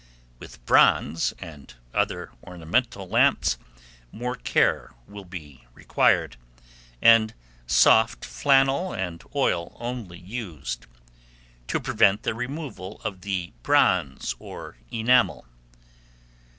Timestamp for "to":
11.67-11.79